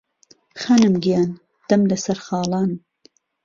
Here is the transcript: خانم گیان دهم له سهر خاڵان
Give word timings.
خانم 0.61 0.95
گیان 1.03 1.29
دهم 1.67 1.81
له 1.89 1.95
سهر 2.03 2.19
خاڵان 2.25 2.71